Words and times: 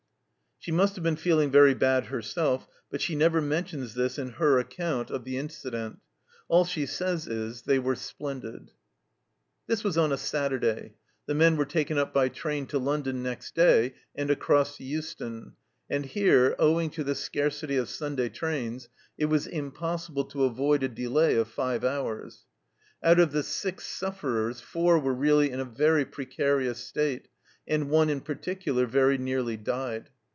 She 0.63 0.71
must 0.71 0.93
have 0.93 1.03
been 1.03 1.15
feeling 1.15 1.49
very 1.49 1.73
bad 1.73 2.05
herself, 2.05 2.67
but 2.91 3.01
she 3.01 3.15
never 3.15 3.41
mentions 3.41 3.95
this 3.95 4.19
in 4.19 4.33
her 4.33 4.59
account 4.59 5.09
192 5.09 5.09
THE 5.09 5.47
CELLAR 5.49 5.49
HOUSE 5.49 5.89
OF 5.89 5.95
PERVYSE 5.95 6.05
of 6.05 6.05
the 6.05 6.13
incident; 6.13 6.49
all 6.49 6.65
she 6.65 6.85
says 6.85 7.27
is," 7.27 7.61
They 7.63 7.79
were 7.79 7.95
splendid." 7.95 8.71
This 9.65 9.83
was 9.83 9.97
on 9.97 10.11
a 10.11 10.17
Saturday. 10.17 10.93
The 11.25 11.33
men 11.33 11.57
were 11.57 11.65
taken 11.65 11.97
up 11.97 12.13
by 12.13 12.29
train 12.29 12.67
to 12.67 12.77
London 12.77 13.23
next 13.23 13.55
day 13.55 13.95
and 14.13 14.29
across 14.29 14.77
to 14.77 14.83
Euston, 14.83 15.53
and 15.89 16.05
here, 16.05 16.55
owing 16.59 16.91
to 16.91 17.03
the 17.03 17.15
scarcity 17.15 17.77
of 17.77 17.89
Sunday 17.89 18.29
trains, 18.29 18.87
it 19.17 19.25
was 19.25 19.47
impossible 19.47 20.25
to 20.25 20.43
avoid 20.43 20.83
a 20.83 20.87
delay 20.87 21.37
of 21.37 21.47
five 21.47 21.83
hours. 21.83 22.45
Out 23.03 23.19
of 23.19 23.31
the 23.31 23.41
six 23.41 23.87
sufferers, 23.87 24.61
four 24.61 24.99
were 24.99 25.15
really 25.15 25.49
in 25.49 25.59
a 25.59 25.65
very 25.65 26.05
precarious 26.05 26.77
state 26.77 27.29
and 27.67 27.89
one 27.89 28.11
in 28.11 28.21
particular 28.21 28.85
very 28.85 29.17
nearly 29.17 29.57
died. 29.57 30.11